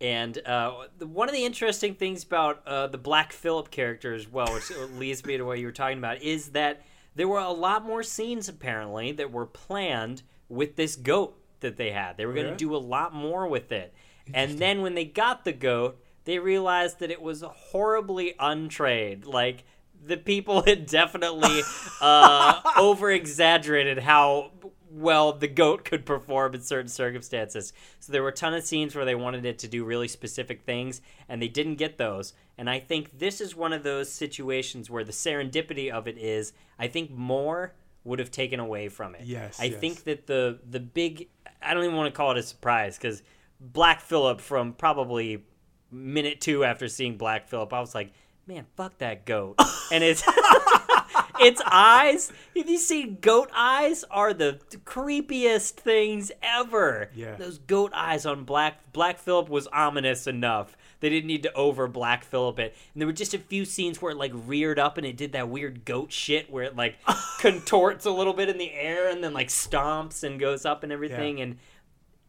[0.00, 4.28] And uh, the, one of the interesting things about uh, the Black Phillip character as
[4.30, 6.82] well, which leads me to what you were talking about, is that
[7.14, 11.92] there were a lot more scenes apparently that were planned with this goat that they
[11.92, 12.16] had.
[12.16, 12.56] They were going to Yeah?
[12.56, 13.94] do a lot more with it.
[14.34, 19.24] And then when they got the goat, they realized that it was horribly untrained.
[19.26, 19.64] Like
[20.04, 21.62] the people had definitely
[22.00, 24.50] uh, over exaggerated how
[24.90, 27.72] well the goat could perform in certain circumstances.
[28.00, 30.62] So there were a ton of scenes where they wanted it to do really specific
[30.62, 32.34] things, and they didn't get those.
[32.58, 36.52] And I think this is one of those situations where the serendipity of it is,
[36.78, 39.22] I think more would have taken away from it.
[39.24, 39.80] Yes, I yes.
[39.80, 41.28] think that the the big
[41.62, 43.22] I don't even want to call it a surprise because
[43.60, 45.44] Black Phillip from probably
[45.90, 48.12] minute two after seeing Black Phillip, I was like,
[48.46, 49.56] man, fuck that goat.
[49.92, 50.22] and it's
[51.40, 57.10] its eyes, if you see goat eyes, are the creepiest things ever.
[57.14, 57.36] Yeah.
[57.36, 60.76] Those goat eyes on Black Black Phillip was ominous enough.
[61.00, 62.76] They didn't need to over Black Phillip it.
[62.94, 65.32] And there were just a few scenes where it like reared up and it did
[65.32, 66.96] that weird goat shit where it like
[67.40, 70.92] contorts a little bit in the air and then like stomps and goes up and
[70.92, 71.58] everything and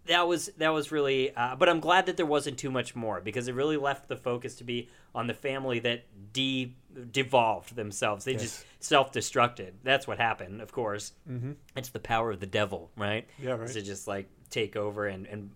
[0.05, 3.21] that was that was really uh, but i'm glad that there wasn't too much more
[3.21, 6.75] because it really left the focus to be on the family that de
[7.11, 8.25] devolved themselves.
[8.25, 9.71] They just self-destructed.
[9.83, 11.13] That's what happened of course.
[11.29, 11.53] Mm-hmm.
[11.75, 13.27] it's the power of the devil right?
[13.39, 13.69] Yeah, right.
[13.69, 15.51] to just like take over and and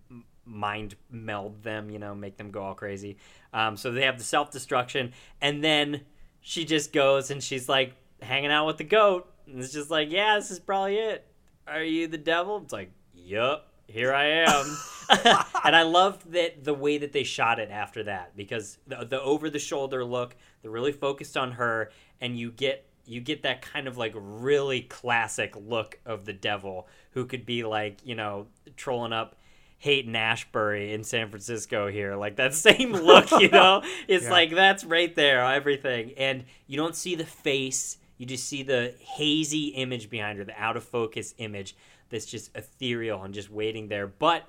[0.46, 3.18] mind meld them you know make them go all crazy.
[3.54, 6.02] Um, so they have the self-destruction and then
[6.42, 9.32] she just goes and she's like hanging out with the goat.
[9.48, 11.26] And it's just like yeah this is probably it.
[11.68, 12.62] Are you the devil?
[12.64, 14.78] It's like yup here I am.
[15.64, 19.22] and I loved that the way that they shot it after that because the, the
[19.22, 23.62] over the shoulder look, they're really focused on her, and you get you get that
[23.62, 28.48] kind of like really classic look of the devil who could be like you know
[28.76, 29.36] trolling up.
[29.80, 32.16] Haight Ashbury in San Francisco here.
[32.16, 33.84] Like that same look, you know?
[34.08, 34.32] It's Yeah.
[34.32, 36.14] like that's right there, everything.
[36.18, 40.60] And you don't see the face, you just see the hazy image behind her, the
[40.60, 41.76] out of focus image
[42.10, 44.08] that's just ethereal and just waiting there.
[44.08, 44.44] But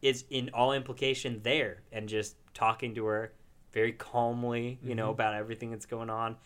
[0.00, 3.32] is in all implication there and just talking to her
[3.72, 4.96] very calmly, you Mm-hmm.
[4.96, 6.36] know, about everything that's going on.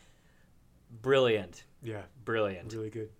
[1.03, 1.65] Brilliant.
[1.83, 2.73] Yeah, Brilliant.
[2.73, 3.11] really good.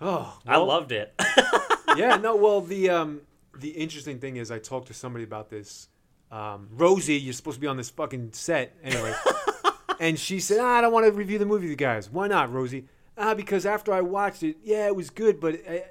[0.00, 1.12] Oh, I loved it.
[1.96, 2.34] yeah, no.
[2.36, 3.20] Well, the um,
[3.56, 5.88] the interesting thing is, I talked to somebody about this.
[6.30, 9.12] Um, Rosie, you're supposed to be on this fucking set anyway,
[10.00, 12.10] and she said, ah, "I don't want to review the movie, with you guys.
[12.10, 12.86] Why not, Rosie?
[13.18, 15.84] Ah, because after I watched it, yeah, it was good, but I,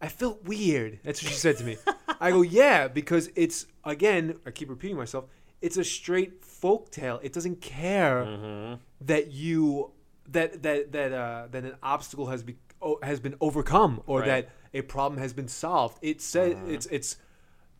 [0.00, 1.00] I felt weird.
[1.04, 1.76] That's what she said to me.
[2.20, 5.24] I go, yeah, because it's again, I keep repeating myself.
[5.62, 7.18] It's a straight folk tale.
[7.22, 9.92] It doesn't care hmm that you
[10.28, 14.26] that that that uh, that an obstacle has be, o- has been overcome or Right.
[14.26, 15.98] that a problem has been solved.
[16.02, 17.16] It says it's it's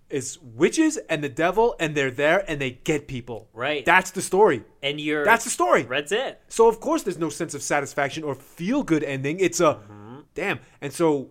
[0.09, 3.49] it's witches and the devil and they're there and they get people.
[3.53, 3.85] Right.
[3.85, 4.63] That's the story.
[4.83, 5.83] and you're That's the story.
[5.83, 6.41] that's it.
[6.49, 9.41] So of course there's no sense of satisfaction or feel good ending.
[9.41, 10.17] It's a Mm-hmm.
[10.35, 10.61] damn.
[10.81, 11.31] And so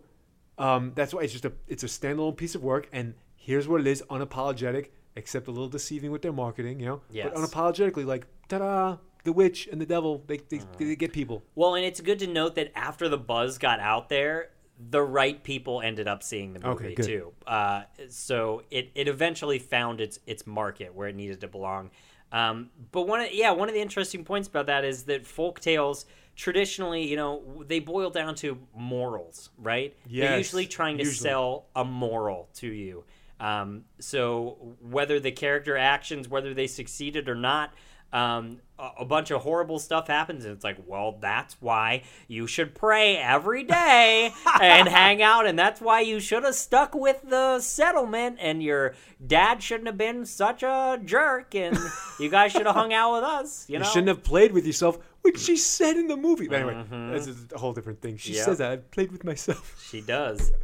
[0.57, 3.81] um, that's why it's just a it's a standalone piece of work and here's what
[3.81, 7.01] it is unapologetic except a little deceiving with their marketing, you know.
[7.09, 7.29] Yes.
[7.33, 10.87] But unapologetically like ta-da, the witch and the devil they they, Mm-hmm.
[10.89, 11.43] they get people.
[11.55, 14.49] Well, and it's good to note that after the buzz got out there,
[14.89, 17.31] the right people ended up seeing the movie Okay, too.
[17.47, 21.91] Uh, so it, it eventually found its its market where it needed to belong.
[22.31, 25.59] Um, but one of yeah one of the interesting points about that is that folk
[25.61, 29.95] tales traditionally you know they boil down to morals right?
[30.09, 31.29] They're usually trying to usually.
[31.29, 33.03] sell a moral to you.
[33.39, 37.73] Um, so whether the character actions whether they succeeded or not
[38.13, 42.47] um, a, a bunch of horrible stuff happens and it's like well that's why you
[42.47, 47.21] should pray every day and hang out and that's why you should have stuck with
[47.27, 48.93] the settlement and your
[49.25, 51.77] dad shouldn't have been such a jerk and
[52.19, 54.97] you guys should have hung out with us you You, shouldn't have played with yourself,
[55.25, 56.47] which she said in the movie.
[56.47, 57.11] But anyway, Mhm.
[57.11, 58.15] that's a whole different thing.
[58.17, 58.45] She Yep.
[58.45, 59.65] says that I played with myself.
[59.91, 60.51] She does.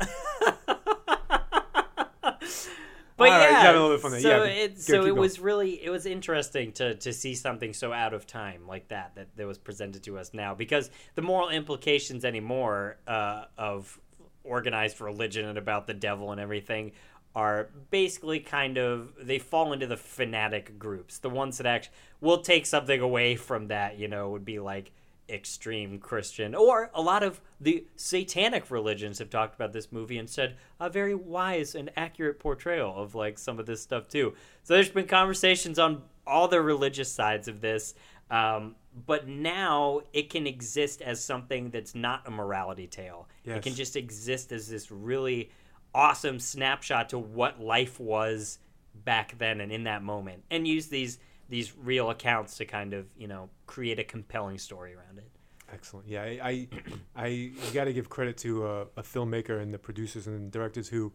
[3.18, 5.10] but All right, yeah, having a little bit fun so Yeah, it good, so it
[5.10, 5.16] going.
[5.20, 9.14] was really it was interesting to to see something so out of time like that
[9.16, 14.00] that that was presented to us now because the moral implications anymore uh, of
[14.44, 16.92] organized religion and about the devil and everything
[17.36, 22.42] are basically kind of they fall into the fanatic groups the ones that actually will
[22.42, 24.92] take something away from that you know would be like
[25.32, 30.30] extreme Christian, or a lot of the satanic religions have talked about this movie and
[30.30, 34.34] said a very wise and accurate portrayal of like some of this stuff too.
[34.64, 37.96] So there's been conversations on all the religious sides of this,
[38.30, 43.28] um, but now it can exist as something that's not a morality tale.
[43.46, 45.50] It can just exist as this really
[45.94, 48.60] awesome snapshot to what life was
[48.94, 53.06] back then and in that moment, and use these these real accounts to kind of
[53.18, 55.30] you know create a compelling story around it.
[55.74, 56.08] Excellent.
[56.08, 56.68] Yeah, I, I,
[57.16, 60.90] I you got to give credit to uh, a filmmaker and the producers and directors
[60.90, 61.14] who,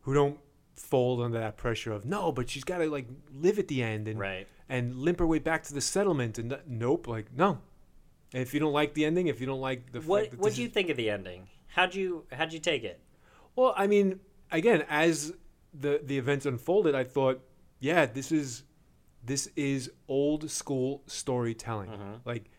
[0.00, 0.38] who don't
[0.76, 4.08] fold under that pressure of no, but she's got to like live at the end
[4.08, 4.46] and Right.
[4.68, 7.58] and limp her way back to the settlement and nope, like no.
[8.32, 10.62] And if you don't like the ending, if you don't like the What What do
[10.62, 11.48] you think of the ending?
[11.68, 13.00] How'd you How'd you take it?
[13.56, 14.20] Well, I mean,
[14.52, 15.32] again, as
[15.74, 17.40] the the events unfolded, I thought,
[17.80, 18.62] yeah, this is
[19.24, 21.90] this is old school storytelling.
[21.90, 22.20] Mhm.
[22.24, 22.50] Like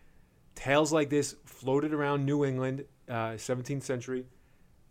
[0.56, 4.26] tales like this floated around New England, uh, 17th century.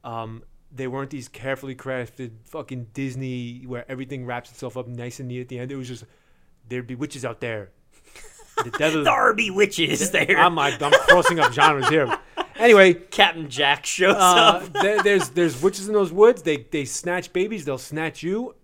[0.05, 0.43] Um,
[0.73, 5.41] they weren't these carefully crafted fucking Disney where everything wraps itself up nice and neat
[5.41, 5.71] at the end.
[5.73, 6.05] It was just
[6.69, 7.71] there'd be witches out there.
[8.65, 9.05] The devil.
[9.05, 10.35] There be witches there.
[10.39, 12.07] I'm, like, I'm crossing up genres here.
[12.59, 14.73] Anyway, Captain Jack shows uh, up.
[14.83, 16.43] there, there's there's witches in those woods.
[16.43, 17.65] They they snatch babies.
[17.65, 18.55] They'll snatch you,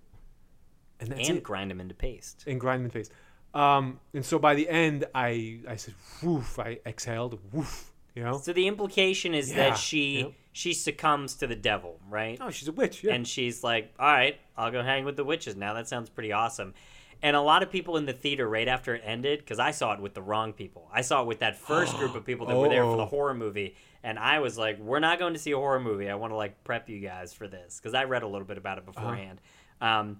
[1.00, 1.44] and that's and it.
[1.44, 2.44] grind them into paste.
[2.46, 3.10] And grind them in the face.
[3.54, 6.58] Um, and so by the end, I I said woof.
[6.58, 7.92] I exhaled woof.
[8.14, 8.38] You know.
[8.38, 10.32] So the implication is Yeah, that she yep.
[10.52, 12.38] she succumbs to the devil, right?
[12.40, 13.02] Oh, she's a witch.
[13.04, 13.14] Yeah.
[13.14, 15.74] And she's like, "All right, I'll go hang with the witches now.
[15.74, 16.74] That sounds pretty awesome."
[17.22, 19.92] And a lot of people in the theater right after it ended, because I saw
[19.92, 20.88] it with the wrong people.
[20.92, 23.34] I saw it with that first group of people that were there for the horror
[23.34, 26.08] movie, and I was like, "We're not going to see a horror movie.
[26.10, 28.58] I want to like prep you guys for this because I read a little bit
[28.58, 29.40] about it beforehand."
[29.80, 30.18] Um,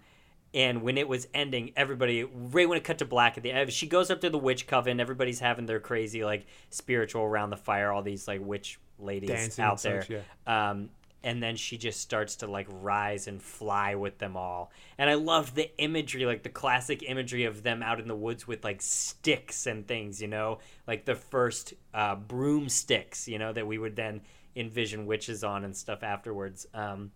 [0.55, 3.73] and when it was ending, everybody right when it cut to black at the end,
[3.73, 5.01] she goes up to the witch coven.
[5.01, 7.91] Everybody's having their crazy like spiritual around the fire.
[7.91, 10.03] All these like witch ladies Dancing out there.
[10.03, 10.71] such, yeah.
[10.71, 10.91] Um,
[11.25, 14.73] and then she just starts to like rise and fly with them all.
[14.99, 18.47] And I loved the imagery, like the classic imagery of them out in the woods
[18.47, 23.67] with like sticks and things, you know, like the first uh, broomsticks, you know, that
[23.67, 24.23] we would then
[24.57, 26.67] envision witches on and stuff afterwards.
[26.75, 27.13] Um,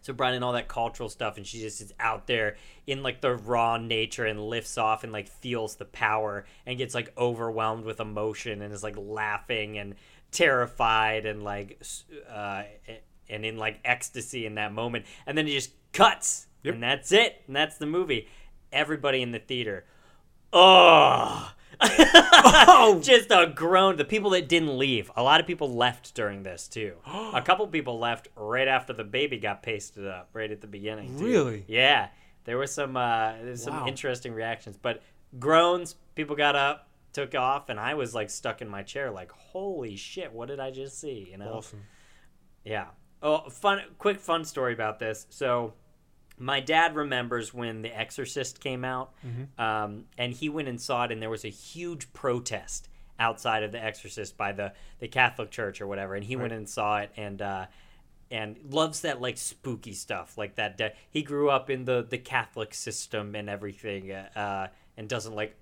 [0.00, 3.20] So brought in all that cultural stuff, and she just is out there in like
[3.20, 7.84] the raw nature and lifts off and like feels the power and gets like overwhelmed
[7.84, 9.94] with emotion and is like laughing and
[10.30, 11.82] terrified and like
[12.30, 12.62] uh,
[13.30, 16.74] and in like ecstasy in that moment, and then it just cuts, Yep.
[16.74, 18.28] and that's it, and that's the movie.
[18.72, 19.84] Everybody in the theater,
[20.52, 21.52] oh.
[23.02, 23.96] just a groan.
[23.96, 26.94] The people that didn't leave, a lot of people left during this too.
[27.06, 31.16] a couple people left right after the baby got pasted up, right at the beginning.
[31.18, 31.24] too.
[31.24, 31.64] Really?
[31.68, 32.08] Yeah,
[32.44, 33.86] there was some uh, some Wow.
[33.86, 35.02] interesting reactions, but
[35.38, 35.94] groans.
[36.16, 39.94] People got up, took off, and I was like stuck in my chair, like, holy
[39.94, 41.28] shit, what did I just see?
[41.30, 41.54] You know?
[41.58, 41.84] Awesome.
[42.64, 42.86] Yeah.
[43.22, 43.82] Oh, fun.
[43.98, 45.26] Quick fun story about this.
[45.30, 45.74] So,
[46.38, 49.12] my dad remembers when The Exorcist came out,
[49.58, 53.72] um, and he went and saw it, and there was a huge protest outside of
[53.72, 57.10] The Exorcist by the the Catholic Church or whatever, and he went and saw it,
[57.16, 57.42] and.
[57.42, 57.66] Uh,
[58.30, 62.18] and loves that like spooky stuff like that de- he grew up in the the
[62.18, 65.56] catholic system and everything uh, and doesn't like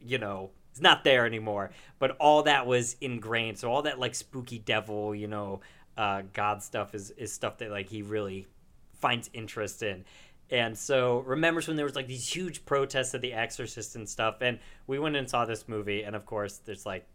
[0.00, 4.14] you know it's not there anymore but all that was ingrained so all that like
[4.14, 5.60] spooky devil you know
[5.96, 8.46] uh, god stuff is is stuff that like he really
[8.98, 10.04] finds interest in.
[10.50, 14.36] And so remembers when there was like these huge protests of the exorcist and stuff
[14.40, 17.06] and we went and saw this movie and of course there's like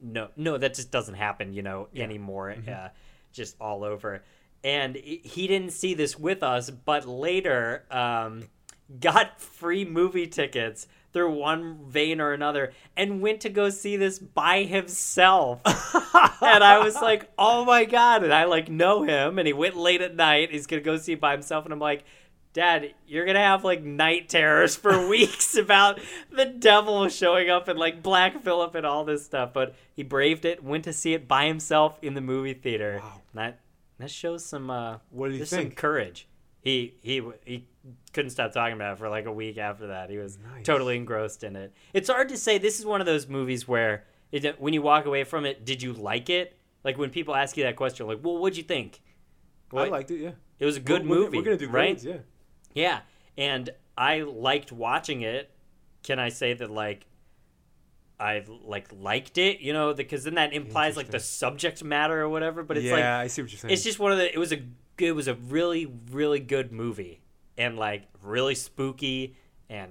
[0.00, 2.88] no no that just doesn't happen you know anymore uh,
[3.32, 4.22] just all over.
[4.62, 8.44] And he he didn't see this with us but later um,
[9.00, 14.18] got free movie tickets through one vein or another and went to go see this
[14.18, 15.60] by himself
[16.42, 19.76] and i was like oh my god and i like know him and he went
[19.76, 22.04] late at night he's gonna go see it by himself and i'm like
[22.52, 26.00] Dad, you're gonna have like night terrors for weeks about
[26.32, 29.52] the devil showing up and like Black Phillip and all this stuff.
[29.52, 32.98] But he braved it, went to see it by himself in the movie theater.
[33.00, 33.22] Wow.
[33.32, 33.60] And that
[34.00, 35.76] that shows some uh What did he there's some think?
[35.76, 36.26] courage.
[36.62, 37.66] He he he
[38.12, 40.10] couldn't stop talking about it for like a week after that.
[40.10, 40.64] He was Nice.
[40.66, 41.72] totally engrossed in it.
[41.94, 42.58] It's hard to say.
[42.58, 45.82] This is one of those movies where it, when you walk away from it, did
[45.82, 46.56] you like it?
[46.84, 49.00] Like when people ask you that question, like, "Well, what'd you think?"
[49.72, 50.18] Well I liked it.
[50.20, 50.30] Yeah.
[50.58, 51.38] It was a good We're- we're- movie.
[51.38, 52.02] We're gonna do right?
[52.02, 52.16] Yeah.
[52.74, 53.00] Yeah,
[53.38, 55.50] and I liked watching it.
[56.02, 57.06] Can I say that like
[58.18, 59.60] I like liked it?
[59.60, 62.62] You know, because then that implies like the subject matter or whatever.
[62.62, 63.72] But it's yeah, like I see what you're saying.
[63.72, 64.30] it's just one of the.
[64.32, 64.60] It was a
[65.08, 67.20] it was a really really good movie
[67.58, 69.36] and like really spooky
[69.68, 69.90] and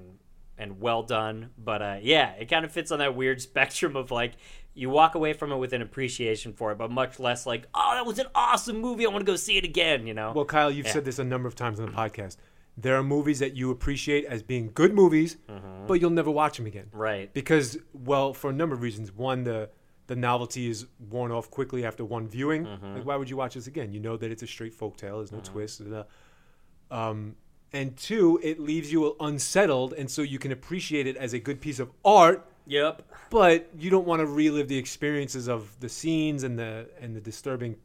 [0.58, 1.52] and well done.
[1.58, 4.34] But uh, yeah, it kind of fits on that weird spectrum of like
[4.76, 7.92] you walk away from it with an appreciation for it, but much less like oh
[7.96, 9.06] that was an awesome movie.
[9.06, 10.06] I want to go see it again.
[10.08, 10.32] You know.
[10.36, 10.94] Well, Kyle, you've Yeah.
[10.94, 12.38] said this a number of times on the podcast.
[12.78, 15.88] There are movies that you appreciate as being good movies, Mm-hmm.
[15.88, 17.34] but you'll never watch them again right.
[17.34, 19.12] because, well, for a number of reasons.
[19.12, 19.70] One, the
[20.10, 22.66] the novelty is worn off quickly after one viewing.
[22.66, 22.96] Mm-hmm.
[22.96, 23.94] Like, why would you watch this again?
[23.94, 25.18] You know that it's a straight folk tale.
[25.18, 25.84] There's no twist.
[25.88, 27.10] da, da.
[27.10, 27.36] Um,
[27.72, 31.62] and two, it leaves you unsettled, and so you can appreciate it as a good
[31.62, 33.04] piece of art, Yep.
[33.30, 37.22] but you don't want to relive the experiences of the scenes and the and the
[37.22, 37.76] disturbing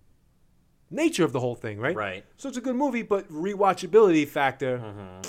[0.90, 1.94] nature of the whole thing, right?
[1.94, 2.24] Right.
[2.38, 5.22] So it's a good movie, but rewatchability factor, right?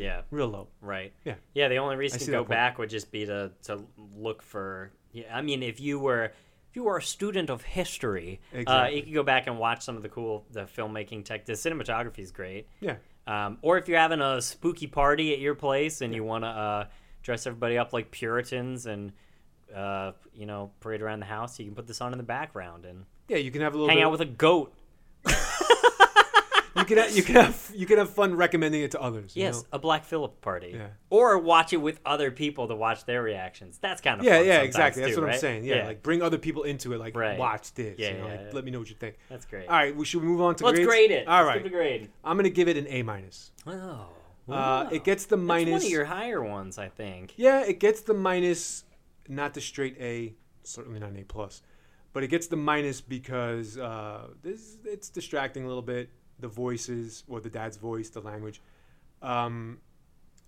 [0.00, 0.02] Mm-hmm.
[0.02, 0.22] Yeah.
[0.30, 0.68] real low.
[0.80, 1.12] Right.
[1.26, 1.34] Yeah.
[1.52, 1.68] Yeah.
[1.68, 3.84] The only reason to go back would just be to to
[4.16, 4.90] look for.
[5.12, 5.24] Yeah.
[5.36, 6.32] I mean, if you were
[6.70, 8.96] if you were a student of history, uh, Exactly.
[8.96, 11.44] you could go back and watch some of the cool the filmmaking tech.
[11.44, 12.66] The cinematography is great.
[12.80, 12.96] Yeah,
[13.26, 16.48] Um, or if you're having a spooky party at your place and you want to
[16.48, 16.86] uh,
[17.22, 19.12] dress everybody up like Puritans and
[19.74, 22.84] uh, you know parade around the house, you can put this on in the background
[22.86, 23.36] and yeah.
[23.36, 24.72] You can have a little hang out with a goat.
[26.76, 29.36] you can have, you can have you can have fun recommending it to others.
[29.36, 29.68] you Yes, know?
[29.72, 30.72] a Black Phillip party.
[30.74, 30.88] Yeah.
[31.10, 33.78] Or watch it with other people to watch their reactions.
[33.78, 35.02] That's kind of Yeah, fun yeah, exactly.
[35.02, 35.64] That's too, what I'm saying.
[35.64, 36.98] Yeah, like bring other people into it.
[36.98, 37.38] Like Right.
[37.38, 37.98] watch this.
[37.98, 38.50] Yeah, you know, yeah, like, yeah.
[38.52, 39.16] Let me know what you think.
[39.28, 39.68] that's great.
[39.68, 40.88] All right, we should move on to Let's grades?
[40.88, 41.28] grade it.
[41.28, 42.10] All Let's right, give it a grade.
[42.24, 43.50] I'm gonna give it an A minus.
[43.66, 44.06] Oh,
[44.48, 45.72] Uh, it gets the That's minus.
[45.72, 47.34] one of your higher ones, I think.
[47.36, 48.84] Yeah, it gets the minus,
[49.28, 51.62] not the straight A, certainly not an A plus,
[52.12, 56.10] but it gets the minus because uh, this it's distracting a little bit.
[56.42, 58.60] The voices, or the dad's voice, the language,
[59.22, 59.78] um,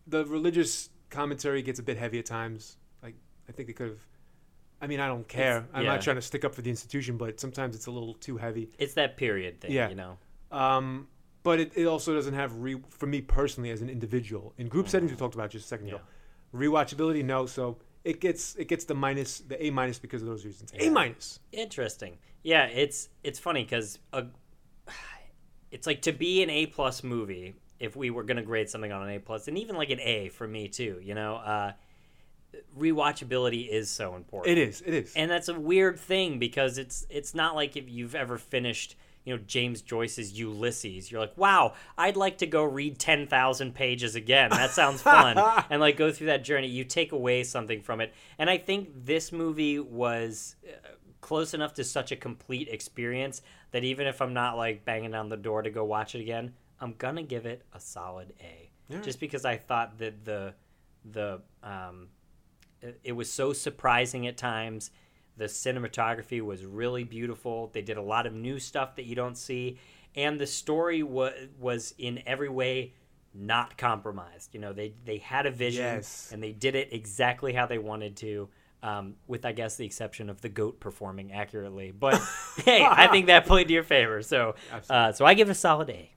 [0.06, 2.76] the religious commentary gets a bit heavy at times.
[3.02, 3.14] Like
[3.48, 4.06] I think it could have.
[4.82, 5.58] I mean, I don't care.
[5.58, 5.92] It's- I'm yeah.
[5.92, 8.68] not trying to stick up for the institution, but sometimes it's a little too heavy.
[8.78, 9.88] It's that period thing, Yeah.
[9.88, 10.18] you know.
[10.50, 11.08] Um,
[11.44, 14.88] but it, it also doesn't have re for me personally as an individual in group
[14.88, 16.00] settings we talked about just a second ago.
[16.54, 17.46] Rewatchability, no.
[17.46, 20.72] So it gets it gets the minus the A minus because of those reasons.
[20.74, 20.86] Yeah.
[20.88, 21.38] A minus.
[21.52, 22.18] Interesting.
[22.42, 23.98] Yeah, it's it's funny because
[25.74, 27.54] it's like to be an A plus movie.
[27.80, 30.28] If we were gonna grade something on an A plus, and even like an A
[30.28, 31.72] for me too, you know, uh,
[32.78, 34.56] rewatchability is so important.
[34.56, 34.82] It is.
[34.86, 35.12] It is.
[35.16, 38.94] and that's a weird thing because it's it's not like if you've ever finished
[39.24, 41.10] you know James Joyce's Ulysses.
[41.10, 44.50] You're like, wow, I'd like to go read ten thousand pages again.
[44.50, 45.36] That sounds fun,
[45.70, 46.68] and like go through that journey.
[46.68, 50.54] You take away something from it, and I think this movie was.
[50.66, 53.40] Uh, close enough to such a complete experience
[53.74, 56.54] that even if I'm not like banging on the door to go watch it again,
[56.80, 58.70] I'm gonna give it a solid A.
[58.88, 59.00] Yeah.
[59.00, 60.54] Just because I thought that the
[61.04, 62.06] the um,
[62.80, 64.92] it, it was so surprising at times.
[65.36, 67.68] The cinematography was really beautiful.
[67.72, 69.80] They did a lot of new stuff that you don't see,
[70.14, 72.92] and the story was was in every way
[73.34, 74.54] not compromised.
[74.54, 76.30] You know, they they had a vision Yes.
[76.32, 78.48] and they did it exactly how they wanted to.
[78.84, 82.20] Um, with I guess the exception of the goat performing accurately, but
[82.66, 84.20] hey, I think that played to your favor.
[84.20, 84.56] So,
[84.90, 86.10] uh, so I give it a solid A.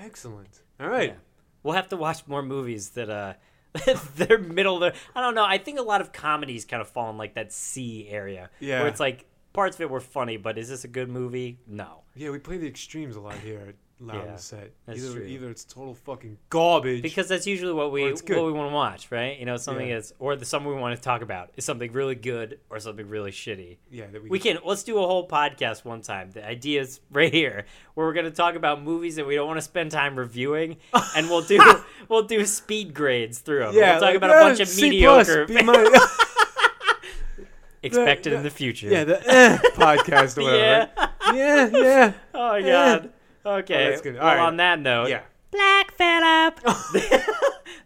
[0.00, 0.62] Excellent.
[0.78, 1.10] All right.
[1.10, 1.16] Yeah.
[1.64, 3.34] We'll have to watch more movies that uh
[4.16, 5.44] they're middle of the I don't know.
[5.44, 8.48] I think a lot of comedies kind of fall in like that C area.
[8.60, 8.80] Yeah.
[8.80, 11.58] Where it's like parts of it were funny, but is this a good movie?
[11.66, 12.02] No.
[12.14, 13.74] Yeah, we play the extremes a lot here
[14.06, 14.70] Loud Yeah, the Set.
[14.88, 15.22] either true.
[15.24, 17.02] either it's total fucking garbage.
[17.02, 18.36] Because that's usually what we Or it's good.
[18.36, 19.38] what we want to watch, right?
[19.38, 19.96] You know, something Yeah.
[19.96, 23.08] is or the something we want to talk about is something really good or something
[23.08, 23.78] really shitty.
[23.90, 26.30] yeah, that we, We can let's do a whole podcast one time.
[26.32, 29.58] The idea is right here, where we're gonna talk about movies that we don't want
[29.58, 30.76] to spend time reviewing,
[31.16, 31.60] and we'll do
[32.08, 33.74] we'll do speed grades through them.
[33.74, 36.20] yeah, we'll talk like, about a eh, bunch of C mediocre plus,
[37.82, 38.88] expected the- in the future.
[38.88, 40.90] yeah, the eh, podcast or whatever.
[40.96, 41.08] yeah.
[41.34, 42.66] Yeah, yeah, Oh my Yeah.
[42.98, 43.10] god.
[43.46, 43.86] Okay.
[43.86, 44.14] Oh, that's good.
[44.14, 44.40] Well, All right.
[44.46, 45.22] on that note, yeah.
[45.50, 46.60] Black Phillip.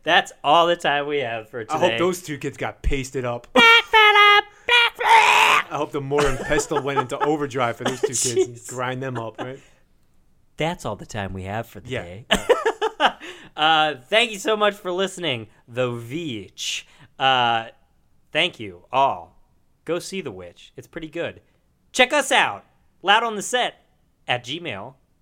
[0.04, 1.74] That's all the time we have for today.
[1.74, 3.46] I hope those two kids got pasted up.
[3.52, 4.44] Black Phillip.
[4.66, 5.72] Black Phillip.
[5.72, 9.02] I hope the Mortar and Pestle went into overdrive for those two kids and grind
[9.02, 9.58] them up, right?
[10.56, 12.02] That's all the time we have for the Yeah.
[12.02, 12.26] day.
[13.56, 16.86] uh, thank you so much for listening, The Witch.
[17.18, 17.66] Uh,
[18.32, 19.36] thank you all.
[19.84, 20.72] Go see The Witch.
[20.76, 21.42] It's pretty good.
[21.92, 22.64] Check us out,
[23.02, 23.84] loud on the set
[24.26, 24.42] at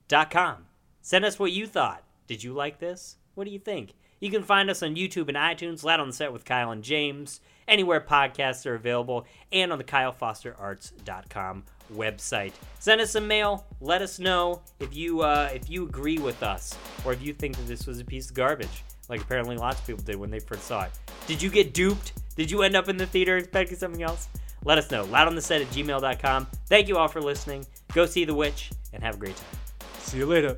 [0.08, 0.66] gmail.com.
[1.02, 2.02] Send us what you thought.
[2.26, 3.16] Did you like this?
[3.34, 3.94] What do you think?
[4.18, 6.82] You can find us on YouTube and iTunes, Loud on the Set with Kyle and
[6.82, 12.52] James, anywhere podcasts are available, and on the KyleFosterArts.com website.
[12.78, 13.66] Send us a mail.
[13.80, 17.56] Let us know if you uh, if you agree with us or if you think
[17.56, 20.40] that this was a piece of garbage, like apparently lots of people did when they
[20.40, 20.92] first saw it.
[21.26, 22.14] Did you get duped?
[22.36, 24.28] Did you end up in the theater expecting something else?
[24.64, 25.04] Let us know.
[25.04, 26.46] Loud on the set at gmail.com.
[26.66, 27.64] Thank you all for listening.
[27.92, 29.65] Go see The Witch and have a great time.
[30.06, 30.56] See you later.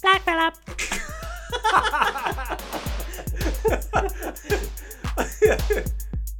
[0.00, 0.54] Black Phillip.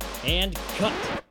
[0.25, 1.25] and cut.